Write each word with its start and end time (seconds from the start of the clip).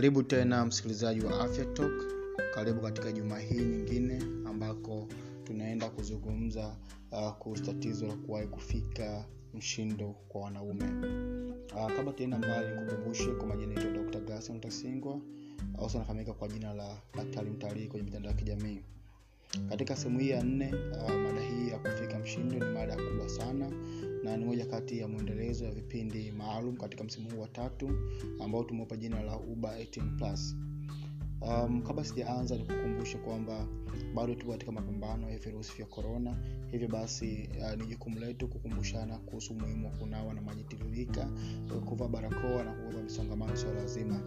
karibu 0.00 0.22
tena 0.22 0.66
msikilizaji 0.66 1.20
wa 1.20 1.40
afya 1.40 1.64
talk. 1.64 1.92
Karibu 2.54 2.80
katika 2.80 3.12
juma 3.12 3.38
hii 3.38 3.60
nyingine 3.60 4.22
ambako 4.46 5.08
tunaenda 5.44 5.90
kuzungumza 5.90 6.76
uh, 7.12 7.32
kuhusu 7.32 7.62
tatizo 7.64 8.06
la 8.06 8.14
kuwahi 8.16 8.46
kufika 8.46 9.24
mshindo 9.54 10.14
kwa 10.28 10.40
wanaume. 10.40 10.84
Uh, 11.74 11.92
kabla 11.96 12.12
tena 12.12 12.38
mbali 12.38 12.80
nikukumbushe 12.80 13.26
kwa 13.26 13.46
majina 13.46 13.72
yetu 13.80 13.90
dr 13.92 14.20
gason 14.20 14.60
tasingwa 14.60 15.20
au 15.78 15.90
anafahamika 15.94 16.32
kwa 16.32 16.48
jina 16.48 16.74
la 16.74 16.96
daktari 17.16 17.50
mtalii 17.50 17.86
kwenye 17.86 18.04
mitandao 18.04 18.32
ya 18.32 18.38
kijamii. 18.38 18.80
Katika 19.68 19.96
sehemu 19.96 20.18
hii 20.18 20.30
ya 20.30 20.42
nne 20.42 20.74
uh, 20.74 21.10
mada 21.10 21.40
hii 21.40 21.68
ya 21.68 21.78
kufika 21.78 22.18
mshindo 22.18 22.58
ni 22.66 22.74
mada 22.74 22.96
kubwa 22.96 23.28
sana 23.28 23.70
na 24.24 24.36
ni 24.36 24.44
moja 24.44 24.66
kati 24.66 24.98
ya 24.98 25.08
mwendelezo 25.08 25.29
ya 25.70 25.76
vipindi 25.76 26.32
maalum 26.32 26.76
katika 26.76 27.04
msimu 27.04 27.30
huu 27.30 27.40
wa 27.40 27.48
tatu 27.48 27.90
ambao 28.44 28.64
tumeupa 28.64 28.96
jina 28.96 29.22
la 29.22 29.36
uba 29.38 29.78
18 29.78 30.16
plus. 30.16 30.56
Um, 31.42 31.82
kabla 31.82 32.04
sijaanza 32.04 32.56
nikukumbushe 32.56 33.18
kwamba 33.18 33.66
bado 34.14 34.34
tuko 34.34 34.52
katika 34.52 34.72
mapambano 34.72 35.30
ya 35.30 35.38
virusi 35.38 35.72
vya 35.76 35.86
korona 35.86 36.36
hivyo 36.70 36.88
basi 36.88 37.48
uh, 37.60 37.78
ni 37.80 37.86
jukumu 37.86 38.18
letu 38.18 38.48
kukumbushana 38.48 39.18
kuhusu 39.18 39.52
umuhimu 39.52 39.86
wa 39.86 39.92
kunawa 39.92 40.34
na 40.34 40.40
maji 40.42 40.64
tiririka 40.64 41.28
kuvaa 41.84 42.08
barakoa 42.08 42.64
na 42.64 42.72
kuoga 42.72 43.02
misongamano 43.02 43.56
sio 43.56 43.74
lazima. 43.74 44.20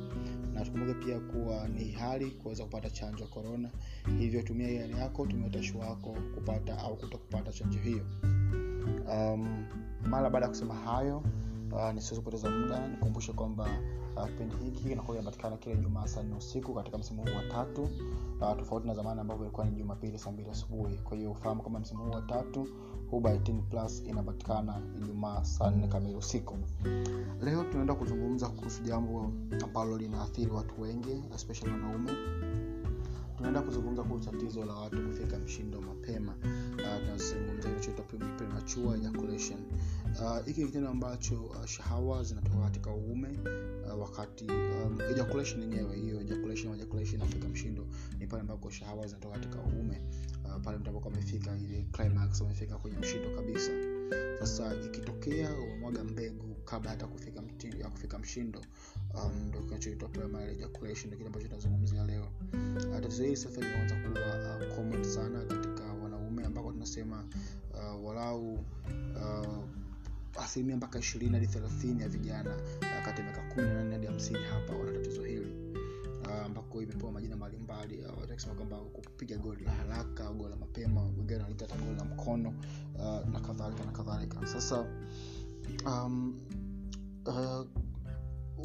Na 0.53 0.65
tukumbuke 0.65 1.05
pia 1.05 1.19
kuwa 1.19 1.67
ni 1.67 1.91
hali 1.91 2.25
kuweza 2.31 2.63
kupata 2.63 2.89
chanjo 2.89 3.23
ya 3.23 3.29
korona 3.29 3.69
hivyo 4.19 4.41
tumia 4.41 4.67
hiari 4.67 4.93
yako 4.93 5.25
tumia 5.25 5.47
utashi 5.47 5.77
wako 5.77 6.17
kupata 6.35 6.77
au 6.77 6.97
kuto 6.97 7.17
kupata 7.17 7.51
chanjo 7.51 7.79
hiyo 7.79 8.05
um, 9.11 9.65
mara 10.09 10.29
baada 10.29 10.45
ya 10.45 10.49
kusema 10.49 10.73
hayo 10.73 11.23
uh, 11.71 11.91
nisiwezi 11.93 12.21
kupoteza 12.21 12.49
muda. 12.49 12.87
Nikumbushe 12.87 13.33
kwamba 13.33 13.67
kipindi 14.25 14.55
uh, 14.55 14.61
hiki 14.61 14.83
kinakuwa 14.83 15.17
kinapatikana 15.17 15.57
kila 15.57 15.75
jumaa 15.75 16.07
saa 16.07 16.23
nne 16.23 16.35
usiku 16.35 16.73
katika 16.73 16.97
msimu 16.97 17.21
huu 17.21 17.35
wa 17.35 17.43
tatu 17.43 17.83
uh, 18.41 18.57
tofauti 18.59 18.87
na 18.87 18.93
zamani 18.93 19.21
ambavyo 19.21 19.45
ilikuwa 19.45 19.65
ni 19.65 19.71
jumapili 19.75 20.19
saa 20.19 20.31
mbili 20.31 20.49
asubuhi. 20.49 20.97
Kwa 20.97 21.17
hiyo 21.17 21.31
ufahamu 21.31 21.63
kama 21.63 21.79
msimu 21.79 22.03
huu 22.03 22.11
wa 22.11 22.21
tatu 22.21 22.67
plus 23.69 24.03
inapatikana 24.07 24.81
ijumaa 24.97 25.43
saa 25.43 25.71
nne 25.71 25.87
kamili 25.87 26.15
usiku. 26.15 26.57
Leo 27.41 27.63
tunaenda 27.63 27.95
kuzungumza 27.95 28.47
kuhusu 28.49 28.83
jambo 28.83 29.31
ambalo 29.63 29.97
linaathiri 29.97 30.51
watu 30.51 30.81
wengi 30.81 31.23
especially 31.35 31.71
wanaume. 31.71 32.11
Tunaenda 33.37 33.61
kuzungumza 33.61 34.03
kuhusu 34.03 34.31
tatizo 34.31 34.65
la 34.65 34.73
watu 34.73 35.07
kufika 35.07 35.37
mshindo 35.39 35.81
mapema 35.81 36.33
tunazungumzia 37.05 37.71
inachoitwa 37.71 38.05
premature 38.05 38.97
ejaculation. 38.97 39.59
Hiki 40.45 40.51
uh, 40.51 40.57
ni 40.57 40.65
kitendo 40.65 40.89
ambacho 40.89 41.43
uh, 41.43 41.65
shahawa 41.65 42.23
zinatoka 42.23 42.57
katika 42.63 42.91
uume 42.93 43.29
uh, 43.93 44.01
wakati 44.01 44.45
um, 44.45 45.01
ejaculation 45.11 45.61
yenyewe 45.61 45.95
hiyo 45.95 46.21
ejaculation 46.21 46.73
ejaculation 46.75 47.21
afrika 47.21 47.47
mshindo 47.49 47.87
ni 48.19 48.27
pale 48.27 48.41
ambako 48.41 48.69
shahawa 48.69 49.07
zinatoka 49.07 49.33
katika 49.39 49.59
uume 49.61 50.01
uh, 50.45 50.61
pale 50.61 50.77
mtu 50.77 50.89
ambapo 50.89 51.07
amefika 51.09 51.57
ile 51.57 51.85
climax 51.91 52.41
amefika 52.41 52.77
kwenye 52.77 52.97
mshindo 52.97 53.29
kabisa. 53.35 53.71
Sasa 54.39 54.75
ikitokea 54.85 55.53
umemwaga 55.53 56.03
mbegu 56.03 56.55
kabla 56.65 56.89
hata 56.89 57.07
kufika 57.07 57.41
mti, 57.41 57.67
ya 57.81 57.89
kufika 57.89 58.19
mshindo 58.19 58.61
um, 59.13 59.47
ndo 59.47 59.59
kinachoitwa 59.59 60.09
primary 60.09 60.51
ejaculation 60.53 61.05
ndio 61.07 61.17
kile 61.17 61.27
ambacho 61.27 61.47
tunazungumzia 61.47 62.03
leo. 62.05 62.27
Uh, 62.77 62.99
tatizo 63.01 63.23
hili 63.23 63.37
sasa 63.37 63.61
limeanza 63.61 63.95
kuwa 63.95 64.57
uh, 64.69 64.75
common 64.75 65.03
sana 65.03 65.45
katika 65.45 65.72
tunasema 66.83 67.23
uh, 67.73 68.05
walau 68.05 68.53
uh, 68.53 69.63
asilimia 70.43 70.77
mpaka 70.77 70.99
ishirini 70.99 71.33
hadi 71.33 71.47
thelathini 71.47 72.01
ya 72.01 72.09
vijana 72.09 72.55
uh, 72.55 73.05
kati 73.05 73.21
ya 73.21 73.23
miaka 73.27 73.41
kumi 73.41 73.67
na 73.67 73.73
nane 73.73 73.91
hadi 73.93 74.05
hamsini 74.07 74.39
hapa 74.43 74.73
wana 74.75 74.91
tatizo 74.91 75.23
hili 75.23 75.55
ambako 76.45 76.77
uh, 76.77 76.83
imepewa 76.83 77.11
majina 77.11 77.35
mbalimbali 77.35 77.99
uh, 78.01 78.55
kwamba 78.55 78.77
kupiga 78.77 79.37
goli 79.37 79.63
la 79.65 79.71
haraka 79.71 80.31
goli 80.31 80.49
la 80.49 80.55
mapema 80.55 81.01
wengine 81.03 81.35
wanaita 81.39 81.65
hata 81.65 81.85
goli 81.85 81.95
la 81.97 82.05
mkono 82.05 82.53
uh, 82.95 83.29
na 83.29 83.39
kadhalika 83.39 83.85
na 83.85 83.91
kadhalika. 83.91 84.47
Sasa 84.47 84.85
um, 85.85 86.39
uh, 87.25 87.65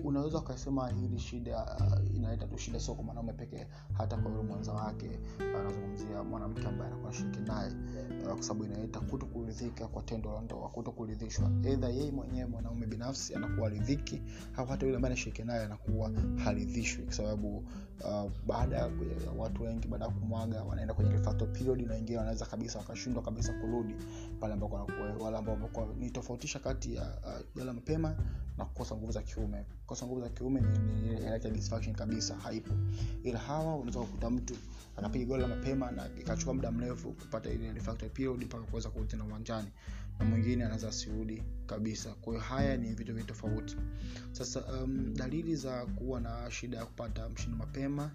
unaweza 0.04 0.38
ukasema 0.38 0.88
hili 0.88 1.18
shida 1.18 1.76
uh, 1.80 2.16
inaleta 2.16 2.46
tu 2.46 2.58
shida 2.58 2.80
sio 2.80 2.94
kwa 2.94 3.04
mwanaume 3.04 3.32
pekee 3.32 3.66
hata 3.92 4.16
kwa 4.16 4.30
yule 4.30 4.42
mwenza 4.42 4.72
wake. 4.72 5.18
Anazungumzia 5.60 6.22
mwanamke 6.24 6.66
ambaye 6.68 6.90
anakuwa 6.92 7.12
shiriki 7.12 7.40
naye 7.40 7.72
uh, 8.22 8.32
kwa 8.32 8.42
sababu 8.42 8.64
inaleta 8.64 9.00
kuto 9.00 9.26
kuridhika 9.26 9.86
kwa 9.88 10.02
tendo 10.02 10.32
la 10.32 10.40
ndoa 10.40 10.68
kuto 10.68 10.92
kuridhishwa 10.92 11.50
edha 11.64 11.88
yeye 11.88 12.10
mwenyewe 12.10 12.46
mwanaume 12.46 12.86
binafsi 12.86 13.34
anakuwa 13.34 13.68
ridhiki 13.68 14.22
au 14.56 14.66
hata 14.66 14.86
yule 14.86 14.96
ambaye 14.96 15.12
anashiriki 15.12 15.42
naye 15.42 15.64
anakuwa 15.64 16.10
haridhishwi. 16.44 17.04
Kwa 17.04 17.12
sababu 17.14 17.56
uh, 18.04 18.30
baada 18.46 18.76
ya 18.76 18.90
watu 19.36 19.62
wengi 19.62 19.88
baada 19.88 20.04
ya 20.04 20.10
kumwaga 20.10 20.62
wanaenda 20.64 20.94
kwenye 20.94 21.10
period 21.52 21.80
na 21.86 21.94
wengine 21.94 22.18
wanaweza 22.18 22.46
kabisa 22.46 22.78
wakashindwa 22.78 23.22
kabisa 23.22 23.52
kurudi 23.52 23.94
pale 24.40 24.52
ambako 24.52 24.86
wale 25.20 25.38
ambao 25.38 25.58
ni 25.98 26.10
tofautisha 26.10 26.58
kati 26.58 26.94
ya 26.94 27.02
uh, 27.02 27.56
jala 27.56 27.72
mapema 27.72 28.16
na 28.58 28.64
kukosa 28.64 28.96
nguvu 28.96 29.12
za 29.12 29.22
kiume 29.22 29.64
kukosa 29.88 30.06
nguvu 30.06 30.20
za 30.20 30.28
kiume 30.28 30.62
inaleta 31.20 31.50
kabisa 31.96 32.34
haipo. 32.36 32.74
Ila 33.24 33.38
hawa 33.38 33.74
unaweza 33.76 34.00
kukuta 34.00 34.30
mtu 34.30 34.54
anapiga 34.96 35.24
goli 35.24 35.42
la 35.42 35.48
mapema 35.48 35.90
na 35.90 36.08
ikachukua 36.20 36.54
muda 36.54 36.70
mrefu 36.72 37.12
kupata 37.12 37.50
ile 37.50 37.72
refractory 37.72 38.10
period 38.10 38.44
mpaka 38.44 38.64
kuweza 38.64 38.90
kurudi 38.90 39.10
tena 39.10 39.24
uwanjani 39.24 39.68
na 40.18 40.24
mwingine 40.24 40.64
anaweza 40.64 40.88
asirudi 40.88 41.42
kabisa. 41.66 42.14
Kwa 42.14 42.32
hiyo 42.32 42.44
haya 42.44 42.76
ni 42.76 42.94
vitu 42.94 43.14
vi 43.14 43.22
tofauti. 43.24 43.76
Sasa 44.32 44.60
um, 44.82 45.14
dalili 45.14 45.56
za 45.56 45.86
kuwa 45.86 46.20
na 46.20 46.50
shida 46.50 46.78
ya 46.78 46.84
kupata 46.86 47.28
mshindo 47.28 47.56
mapema 47.56 48.10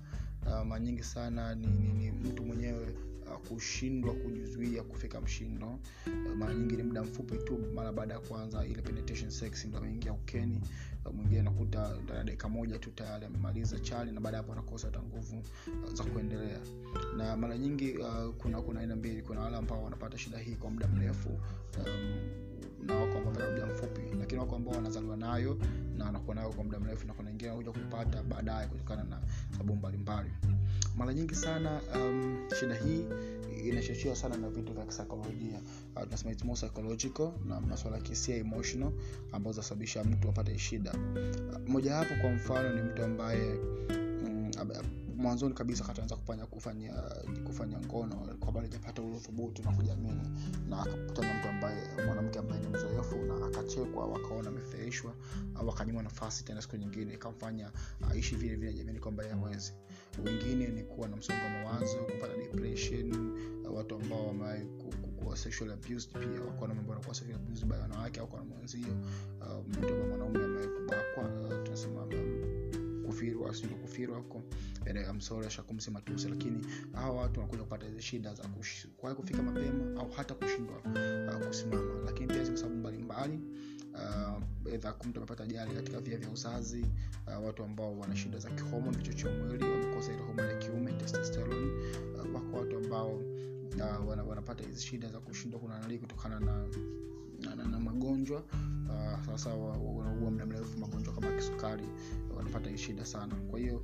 uh, 0.45 0.61
mara 0.65 0.79
nyingi 0.79 1.03
sana 1.03 1.55
ni, 1.55 1.67
ni, 1.67 1.93
ni 1.93 2.11
mtu 2.11 2.45
mwenyewe 2.45 2.95
uh, 3.31 3.47
kushindwa 3.47 4.13
kujizuia 4.13 4.83
kufika 4.83 5.21
mshindo. 5.21 5.79
Uh, 6.07 6.35
mara 6.37 6.53
nyingi 6.53 6.75
ni 6.75 6.83
muda 6.83 7.03
mfupi 7.03 7.37
tu 7.37 7.57
mara 7.75 7.91
baada 7.93 8.13
ya 8.13 8.19
kuanza 8.19 8.65
ile 8.65 8.81
penetration 8.81 9.29
sex 9.31 9.65
ndo 9.65 9.77
ameingia 9.77 10.13
ukeni 10.13 10.61
mwingine 11.11 11.39
anakuta 11.39 11.89
ndani 12.03 12.17
ya 12.17 12.23
dakika 12.23 12.49
moja 12.49 12.79
tu 12.79 12.91
tayari 12.91 13.25
amemaliza 13.25 13.79
chali 13.79 14.11
na 14.11 14.21
baada 14.21 14.37
ya 14.37 14.43
hapo 14.43 14.53
anakosa 14.53 14.87
hata 14.87 14.99
nguvu 15.03 15.43
uh, 15.85 15.93
za 15.93 16.03
kuendelea. 16.03 16.59
Na 17.17 17.37
mara 17.37 17.57
nyingi 17.57 17.97
uh, 17.97 18.33
kuna 18.37 18.61
kuna 18.61 18.79
aina 18.79 18.95
mbili. 18.95 19.21
Kuna 19.21 19.41
wale 19.41 19.57
ambao 19.57 19.83
wanapata 19.83 20.17
shida 20.17 20.37
hii 20.37 20.55
kwa 20.55 20.69
muda 20.71 20.87
mrefu 20.87 21.29
um, 21.29 22.19
na 22.85 22.95
wako 22.95 23.17
ambao 23.17 23.51
muda 23.51 23.65
mfupi. 23.65 24.01
Lakini 24.19 24.39
wako 24.41 24.55
ambao 24.55 24.73
wanazaliwa 24.73 25.17
nayo 25.17 25.57
na 25.97 26.05
wanakuwa 26.05 26.35
nayo 26.35 26.49
kwa 26.49 26.63
muda 26.63 26.79
mrefu 26.79 27.07
na 27.07 27.13
kuna 27.13 27.29
wengine 27.29 27.51
wanakuja 27.51 27.71
kuipata 27.71 28.23
baadaye 28.23 28.67
kutokana 28.67 29.03
na 29.03 29.21
sababu 29.51 29.75
mbalimbali. 29.75 30.29
Mara 30.97 31.13
nyingi 31.13 31.35
sana 31.35 31.81
um, 31.95 32.37
shida 32.59 32.75
hii 32.75 33.05
inachochewa 33.69 34.15
sana 34.15 34.37
na 34.37 34.49
vitu 34.49 34.73
vya 34.73 34.85
kisaikolojia. 34.85 35.61
Uh, 35.95 36.03
tunasema 36.03 36.31
it's 36.31 36.43
more 36.45 36.59
psychological 36.59 37.31
na 37.47 37.61
masuala 37.61 37.97
ya 37.97 38.03
kisia 38.03 38.35
emotional 38.35 38.91
ambazo 39.31 39.53
zinasababisha 39.53 40.03
mtu 40.03 40.29
apate 40.29 40.57
shida. 40.57 40.91
Uh, 40.93 41.69
mojawapo 41.69 42.15
kwa 42.21 42.29
mfano 42.31 42.73
ni 42.75 42.81
mtu 42.81 43.03
ambaye 43.03 43.53
mm, 44.23 44.51
mwanzoni 45.23 45.53
kabisa 45.53 45.83
kataanza 45.83 46.15
kufanya 46.15 46.45
kufanya 46.45 46.93
kufanya 47.43 47.79
ngono 47.79 48.15
kwamba 48.39 48.61
hajapata 48.61 49.01
ule 49.01 49.17
uthubutu 49.17 49.63
na 49.63 49.71
kujiamini. 49.71 50.21
Na 50.69 50.81
akakutana 50.81 51.33
mtu 51.39 51.47
ambaye 51.49 52.05
mwanamke 52.05 52.39
ambaye 52.39 52.61
ni 52.61 52.67
mzoefu 52.67 53.15
na 53.15 53.45
akachekwa 53.47 54.05
wakaona 54.07 54.49
amefeishwa 54.49 55.13
au 55.55 55.69
akanyimwa 55.69 56.03
nafasi 56.03 56.43
tena 56.43 56.61
siku 56.61 56.77
nyingine 56.77 57.13
ikamfanya 57.13 57.71
aishi 58.11 58.35
vile 58.35 58.55
vile 58.55 58.73
jamini 58.73 58.99
kwamba 58.99 59.23
yeye 59.23 59.35
wengine 60.25 60.67
ni 60.67 60.83
kuwa 60.83 61.07
na 61.07 61.15
msongo 61.15 61.41
wa 61.43 61.49
mawazo 61.49 61.97
kupata 61.97 62.37
depression 62.37 63.31
watu 63.75 63.95
ambao 63.95 64.27
wamewahi 64.27 64.67
sexual 65.35 65.71
abused 65.71 66.11
pia 66.11 66.41
wako 66.41 66.67
na 66.67 66.73
mambo 66.73 66.89
wanakuwa 66.91 67.15
sexual 67.15 67.35
abused 67.35 67.65
by 67.65 67.75
wanawake 67.75 68.19
au 68.19 68.27
kwa 68.27 68.45
mwenzio. 68.45 68.93
Mtu 69.67 69.93
uh, 69.93 70.07
mwanaume 70.09 70.39
uh, 70.39 71.63
tunasema 71.63 72.07
kufirwa 73.05 73.55
sio 73.55 73.69
kufirwa 73.69 74.17
huko 74.17 74.41
amsori 75.09 75.47
ashakumsema 75.47 76.01
tusi 76.01 76.29
lakini 76.29 76.65
hawa 76.93 77.21
watu 77.21 77.39
wanakuja 77.39 77.63
kupata 77.63 77.85
hizi 77.85 78.01
shida 78.01 78.33
za 78.33 78.43
kuwahi 78.97 79.15
kufika 79.17 79.43
mapema 79.43 80.01
au 80.01 80.11
hata 80.11 80.33
kushindwa 80.33 80.75
uh, 80.77 81.47
kusimama. 81.47 82.01
Lakini 82.05 82.27
pia 82.27 82.43
ziko 82.43 82.57
sababu 82.57 82.75
mbalimbali 82.77 83.39
uh, 83.93 85.05
mtu 85.05 85.19
amepata 85.19 85.43
ajali 85.43 85.75
katika 85.75 85.99
via 85.99 86.17
vya 86.17 86.29
uzazi 86.29 86.85
uh, 87.27 87.45
watu 87.45 87.63
ambao 87.63 87.99
wana 87.99 88.15
shida 88.15 88.39
za 88.39 88.49
kihomoni 88.49 88.97
vichocheo 88.97 89.31
mwili 89.31 89.63
wamekosa 89.63 90.13
ile 90.13 90.21
homoni 90.21 90.47
ya 90.49 90.57
kiume 90.57 90.93
testosterone 90.93 91.71
uh, 92.15 92.35
wako 92.35 92.57
watu 92.57 92.77
ambao 92.77 93.15
uh, 93.15 94.07
wana, 94.09 94.23
wanapata 94.23 94.63
hizi 94.63 94.81
shida 94.81 95.09
za 95.09 95.19
kushindwa 95.19 95.59
kunanali 95.59 95.97
kutokana 95.99 96.39
na 96.39 96.65
na, 97.39 97.55
na, 97.55 97.63
na 97.65 97.79
magonjwa. 97.79 98.43
Uh, 98.89 99.25
sasa 99.25 99.49
wanaugua 99.53 100.31
muda 100.31 100.45
mrefu 100.45 100.79
magonjwa 100.79 101.13
kama 101.13 101.31
kisukari 101.35 101.83
wanapata 102.37 102.69
hii 102.69 102.77
shida 102.77 103.05
sana. 103.05 103.35
Kwa 103.35 103.59
hiyo 103.59 103.83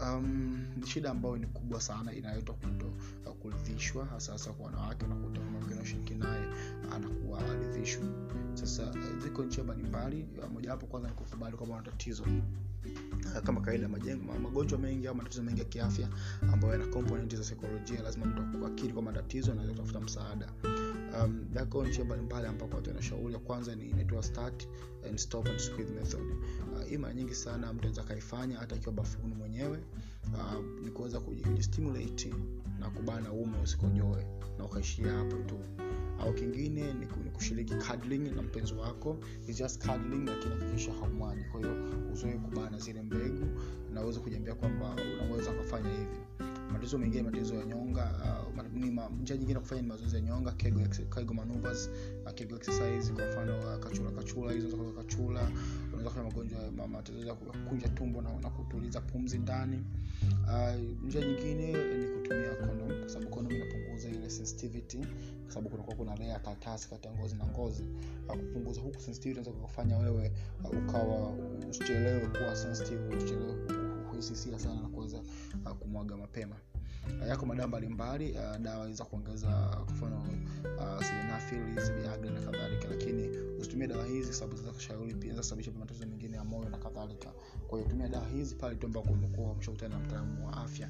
um, 0.00 0.66
shida 0.86 1.10
ambayo 1.10 1.36
ni 1.36 1.46
kubwa 1.46 1.80
sana 1.80 2.12
inayoitwa 2.14 2.54
kuto 2.54 2.86
uh, 3.26 3.32
kuridhishwa 3.36 4.04
hasa 4.06 4.32
hasa 4.32 4.52
kwa 4.52 4.66
wanawake 4.66 5.04
unakuta 5.04 5.40
mwingine 5.40 5.74
unashiriki 5.74 6.14
naye 6.14 6.44
anakuwa 6.92 7.38
aridhishwi 7.50 8.04
sasa 8.54 8.82
uh, 8.90 9.22
ziko 9.22 9.42
njia 9.44 9.64
mbalimbali 9.64 10.26
mojawapo 10.54 10.86
kwanza 10.86 11.08
ni 11.08 11.14
kukubali 11.14 11.56
kwamba 11.56 11.76
na 11.76 11.82
tatizo. 11.82 12.24
Kama 13.44 13.60
kawaida 13.60 13.88
majengo 13.88 14.32
magonjwa 14.38 14.78
mengi 14.78 15.06
au 15.08 15.14
matatizo 15.14 15.42
mengi 15.42 15.58
ya 15.60 15.64
kiafya 15.66 16.08
ambayo 16.52 16.72
yana 16.72 16.86
component 16.86 17.36
za 17.36 17.44
saikolojia 17.44 18.02
lazima 18.02 18.26
mtu 18.26 18.66
akiri 18.66 18.92
kwa 18.92 19.02
matatizo 19.02 19.52
anaweza 19.52 19.72
kutafuta 19.72 20.00
msaada 20.00 20.48
um, 21.20 21.44
yako 21.54 21.86
njia 21.86 22.04
mbalimbali 22.04 22.46
ambapo 22.46 22.76
watu 22.76 22.90
wanashauri. 22.90 23.34
Kwanza 23.38 23.74
ni 23.74 23.86
inaitwa 23.90 24.22
start 24.22 24.68
and 25.08 25.18
stop 25.18 25.46
and 25.48 25.58
squeeze 25.58 25.92
method. 25.92 26.20
Uh, 26.72 26.84
hii 26.88 26.96
mara 26.96 27.14
nyingi 27.14 27.34
sana 27.34 27.72
mtu 27.72 27.78
anaweza 27.82 28.02
kaifanya 28.02 28.58
hata 28.58 28.76
akiwa 28.76 28.92
bafuni 28.94 29.34
mwenyewe. 29.34 29.78
Uh, 30.34 30.82
ni 30.84 30.90
kuweza 30.90 31.20
kujistimulate 31.20 32.34
na 32.80 32.90
kubana 32.90 33.32
ume 33.32 33.58
usikojoe 33.62 34.26
na 34.58 34.64
ukaishia 34.64 35.12
hapo 35.12 35.36
tu. 35.36 35.58
Au 36.20 36.32
kingine 36.34 36.92
ni 36.94 37.30
kushiriki 37.30 37.74
cuddling 37.74 38.18
na 38.30 38.42
mpenzi 38.42 38.74
wako. 38.74 39.18
It's 39.48 39.58
just 39.58 39.86
cuddling 39.86 40.24
lakini 40.26 40.54
hakikisha 40.54 40.92
haumwaji 40.92 41.44
kwa 41.44 41.60
hiyo 41.60 41.74
uzoe 42.12 42.32
kubana 42.32 42.78
zile 42.78 43.02
mbegu 43.02 43.46
na 43.94 44.02
uweze 44.02 44.20
kujiambia 44.20 44.54
kwamba 44.54 44.96
unaweza 45.24 45.52
kufanya 45.52 45.90
hivi 45.90 46.16
matatizo 46.72 46.98
mengine 46.98 47.22
matatizo 47.22 47.54
ya 47.54 47.64
nyonga 47.64 48.10
uh, 48.56 48.62
njia 49.22 49.36
nyingine 49.36 49.60
kufanya 49.60 49.82
ni 49.82 49.88
mazoezi 49.88 50.16
ya 50.16 50.22
nyonga 50.22 50.52
kego, 50.52 50.80
kego 51.14 51.34
kego 52.32 52.56
exercise 52.56 53.12
kwa 53.12 53.26
mfano 53.26 53.58
uh, 53.58 53.84
kachula 53.84 54.10
kachula 54.10 54.52
hizo 54.52 54.68
za 54.68 54.92
kachula 55.02 55.50
unaweza 55.88 56.08
kufanya 56.10 56.28
magonjwa 56.28 56.88
matatizo 56.88 57.26
ya 57.26 57.34
kukunja 57.34 57.88
tumbo 57.88 58.22
na, 58.22 58.38
na 58.40 58.50
kutuliza 58.50 59.00
pumzi 59.00 59.38
ndani. 59.38 59.84
Uh, 60.44 60.80
nyingine 61.24 61.72
ni 61.72 62.06
kutumia 62.08 62.54
condom 62.54 63.00
kwa 63.00 63.08
sababu 63.08 63.30
condom 63.30 63.52
inapunguza 63.56 64.08
ile 64.08 64.30
sensitivity 64.30 64.98
kwa 65.44 65.54
sababu 65.54 65.68
kunakuwa 65.68 65.96
kuna 65.96 66.16
layer 66.16 66.42
karatasi 66.42 66.90
kati 66.90 67.08
ya 67.08 67.14
ngozi 67.14 67.36
na 67.36 67.46
ngozi. 67.46 67.84
Uh, 68.28 68.34
kupunguza 68.36 68.80
huku 68.80 69.00
sensitivity 69.00 69.40
inaweza 69.40 69.62
kufanya 69.62 69.98
wewe 69.98 70.32
uh, 70.64 70.70
ukawa 70.78 71.32
usichelewe 71.70 72.26
kuwa 72.26 72.56
sensitive 72.56 73.16
usichelewe 73.16 73.54
kuhisisia 74.10 74.58
sana 74.58 74.80
na 74.80 74.88
kuweza 75.12 75.70
uh, 75.70 75.76
kumwaga 75.76 76.16
mapema. 76.16 76.56
Uh, 77.22 77.28
yako 77.28 77.46
madawa 77.46 77.68
mbalimbali 77.68 78.32
uh, 78.32 78.56
dawa 78.56 78.92
za 78.92 79.04
kuongeza 79.04 79.46
kwa 79.48 79.94
mfano 79.94 80.16
uh, 80.16 80.24
na 82.30 82.40
kadhalika 82.40 82.88
lakini 82.88 83.28
usitumie 83.60 83.86
dawa 83.86 84.06
hizi 84.06 84.32
sababu 84.32 84.56
zinaweza 84.56 84.76
kushauri 84.76 85.14
pia 85.14 85.30
zinasababisha 85.30 85.70
matatizo 85.80 86.06
mengine 86.06 86.36
ya 86.36 86.44
moyo 86.44 86.68
na 86.68 86.78
kadhalika. 86.78 87.32
Kwa 87.68 87.78
hiyo 87.78 87.90
tumia 87.90 88.08
dawa 88.08 88.28
hizi 88.28 88.54
pale 88.54 88.74
tu 88.76 88.86
ambako 88.86 89.08
umekuwa 89.12 89.50
umeshakutana 89.52 89.98
na 89.98 90.04
mtaalamu 90.04 90.46
wa 90.46 90.52
afya 90.56 90.88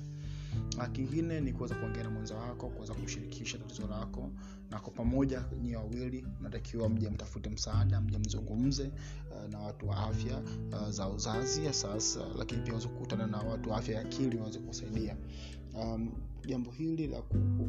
kingine 0.92 1.40
ni 1.40 1.52
kuweza 1.52 1.74
kuongea 1.74 2.02
na 2.02 2.10
mwenza 2.10 2.34
wako 2.36 2.68
kuweza 2.68 2.94
kushirikisha 2.94 3.58
tatizo 3.58 3.86
lako 3.88 4.30
na 4.70 4.80
kwa 4.80 4.92
pamoja 4.92 5.44
nyie 5.62 5.76
wawili 5.76 6.26
natakiwa 6.40 6.88
mje 6.88 7.10
mtafute 7.10 7.50
msaada 7.50 8.00
mje 8.00 8.18
mzungumze 8.18 8.90
uh, 9.30 9.50
na 9.50 9.58
watu 9.58 9.88
wa 9.88 9.96
afya 9.96 10.42
uh, 10.72 10.88
za 10.90 11.08
uzazi 11.08 11.64
ya 11.64 11.72
sasa 11.72 12.20
lakini 12.38 12.62
pia 12.62 12.74
kukutana 12.74 13.26
na 13.26 13.38
watu 13.38 13.70
wa 13.70 13.76
afya 13.76 13.94
ya 13.94 14.00
akili 14.00 14.36
waweze 14.38 14.58
kusaidia 14.58 15.16
um, 15.74 16.12
jambo 16.46 16.70
hili 16.70 17.06
la 17.06 17.22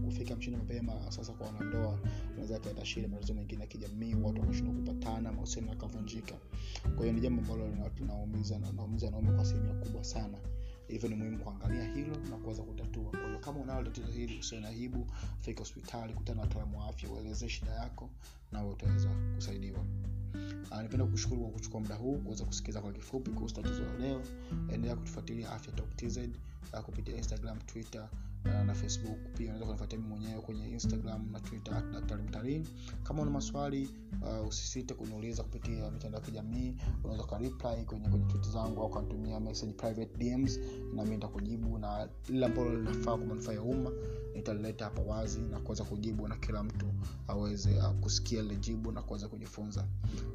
kufika 0.03 0.35
mchini 0.35 0.57
mapema 0.57 1.11
sasa 1.11 1.33
kwa 1.33 1.47
wanandoa 1.47 1.99
unaweza 2.33 2.59
kaleta 2.59 3.07
matatizo 3.07 3.33
mengine 3.33 3.61
ya 3.61 3.67
kijamii 3.67 4.15
watu 4.15 4.41
wanashindwa 4.41 4.75
kupatana 4.75 5.31
mahusiano 5.31 5.69
yakavunjika. 5.69 6.35
Kwa 6.83 7.01
hiyo 7.01 7.11
ni 7.13 7.21
jambo 7.21 7.41
ambalo 7.41 7.89
linaumiza 7.99 8.59
naumiza 8.59 9.05
wanaume 9.05 9.31
kwa 9.31 9.41
asilimia 9.41 9.73
kubwa 9.73 10.03
sana 10.03 10.37
hivyo 10.93 11.09
ni 11.09 11.15
muhimu 11.15 11.39
kuangalia 11.39 11.93
hilo 11.93 12.15
na 12.29 12.37
kuweza 12.37 12.63
kutatua. 12.63 13.11
Kwa 13.11 13.39
kama 13.39 13.59
unalo 13.59 13.83
tatizo 13.83 14.07
hili 14.11 14.39
usio 14.39 14.59
na 14.59 14.69
fika 15.39 15.59
hospitali 15.59 16.13
kutana 16.13 16.35
na 16.35 16.41
wataalamu 16.41 16.79
wa 16.79 16.85
afya 16.87 17.09
uelezee 17.09 17.49
shida 17.49 17.71
yako 17.71 18.09
nawe 18.51 18.69
utaweza 18.71 19.09
kusaidiwa. 19.35 19.85
Nipenda 20.83 21.05
kushukuru 21.05 21.41
kwa 21.41 21.49
kuchukua 21.51 21.79
muda 21.79 21.95
huu 21.95 22.17
kuweza 22.17 22.45
kusikiliza 22.45 22.81
kwa 22.81 22.91
kifupi 22.91 23.31
kuhusu 23.31 23.55
tatizo 23.55 23.83
la 23.83 23.97
leo. 23.97 24.21
Endelea 24.73 24.95
kutufuatilia 24.95 25.51
afya 25.51 25.73
tz 25.95 26.19
kupitia 26.85 27.15
instagram 27.15 27.59
twitter 27.59 28.09
na 28.45 28.73
facebook 28.73 29.17
pia 29.37 29.45
unaweza 29.45 29.65
kunifuatia 29.65 29.97
mimi 29.99 30.09
mwenyewe 30.09 30.41
kwenye 30.41 30.69
instagram 30.69 31.31
na 31.31 31.39
twitter 31.39 31.83
daktari 31.93 32.23
mtarini 32.23 32.67
kama 33.03 33.21
una 33.21 33.31
maswali 33.31 33.89
uh, 34.41 34.47
usisite 34.47 34.93
kuniuliza 34.93 35.43
kupitia 35.43 35.91
mitandao 35.91 36.21
ya 36.21 36.25
kijamii. 36.25 36.75
Unaweza 37.03 37.23
ukareply 37.23 37.85
kwenye 37.85 38.09
kwenye 38.09 38.25
tweet 38.25 38.49
zangu 38.49 38.81
au 38.81 38.87
ukanitumia 38.87 39.39
message 39.39 39.73
private 39.73 40.17
dms 40.17 40.59
na 40.95 41.03
mi 41.05 41.09
nitakujibu 41.11 41.77
na 41.77 42.09
lile 42.29 42.45
ambalo 42.45 42.75
linafaa 42.75 43.17
kwa 43.17 43.25
manufaa 43.25 43.53
ya 43.53 43.61
umma 43.61 43.91
nitalileta 44.35 44.85
hapa 44.85 45.01
wazi 45.01 45.39
na 45.41 45.59
kuweza 45.59 45.83
kujibu 45.83 46.27
na 46.27 46.35
kila 46.35 46.63
mtu 46.63 46.85
aweze 47.27 47.77
uh, 47.77 47.91
kusikia 47.99 48.41
lile 48.41 48.55
jibu 48.55 48.91
na 48.91 49.01
kuweza 49.01 49.27
kujifunza. 49.27 49.85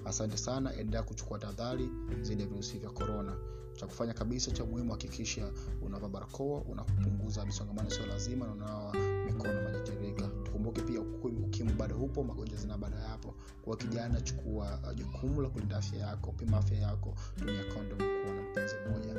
Asante 0.05 0.37
sana 0.37 0.75
endelea 0.75 1.02
kuchukua 1.02 1.38
tahadhari 1.38 1.88
zaidi 2.22 2.43
ya 2.43 2.49
virusi 2.49 2.78
vya 2.78 2.90
korona 2.90 3.37
cha 3.78 3.86
kufanya 3.86 4.14
kabisa 4.14 4.50
cha 4.50 4.64
muhimu 4.64 4.90
hakikisha 4.92 5.52
unavaa 5.82 6.08
barakoa 6.08 6.60
unapunguza 6.60 7.46
misongamano 7.46 7.90
sio 7.90 8.06
lazima 8.06 8.46
na 8.46 8.52
unawa 8.52 8.94
mikono 9.26 9.62
majitirika 9.62 10.28
tukumbuke 10.44 10.82
pia 10.82 11.00
ukimwi 11.00 11.72
bado 11.72 11.96
hupo 11.96 12.25
magonjwa 12.25 12.58
zina 12.58 12.78
bado 12.78 12.96
yapo. 12.96 13.34
Kwa 13.62 13.76
kijana 13.76 14.20
chukua 14.20 14.80
jukumu 14.94 15.42
la 15.42 15.48
kulinda 15.48 15.76
afya 15.76 15.98
yako 15.98 16.32
pima 16.32 16.56
afya 16.58 16.78
yako 16.78 17.14
tumia 17.36 17.64
kondom 17.75 17.98
kuwa 17.98 18.34
na 18.34 18.42
mpenzi 18.42 18.75
mmoja. 18.88 19.14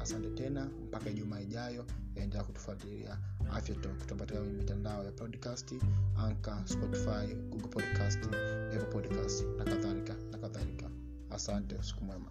Asante 0.00 0.30
tena, 0.30 0.64
mpaka 0.64 1.10
ijumaa 1.10 1.40
ijayo 1.40 1.84
endelea 2.14 2.44
kutufuatilia 2.44 3.18
afya 3.52 3.74
tutapatikana 3.74 4.40
kwenye 4.40 4.58
mitandao 4.58 5.04
ya 5.04 5.12
podcast 5.12 5.74
anka 6.18 6.62
spotify 6.66 7.34
google 7.48 7.68
podcast 7.68 8.24
apple 8.74 8.86
podcast 8.92 9.44
na 9.58 9.64
kadhalika 9.64 10.14
na 10.32 10.38
kadhalika. 10.38 10.90
Asante 11.30 11.82
siku 11.82 12.04
mwema 12.04 12.30